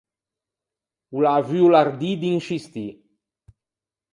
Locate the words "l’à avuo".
1.23-1.67